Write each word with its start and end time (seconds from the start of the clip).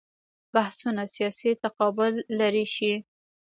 بحثونه 0.53 1.03
سیاسي 1.15 1.51
تقابل 1.63 2.13
لرې 2.39 2.65
شي. 2.75 2.93